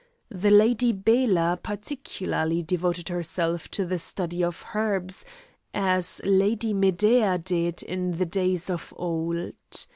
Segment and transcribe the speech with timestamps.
[0.31, 5.25] The Lady Bela particularly devoted herself to the study of herbs,
[5.75, 9.51] as Lady Medea did in the days of old.